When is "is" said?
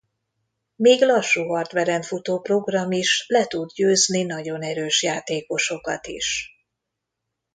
2.91-3.25, 6.07-6.49